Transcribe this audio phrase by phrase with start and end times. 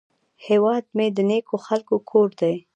[0.47, 2.55] هیواد مې د نیکو خلکو کور دی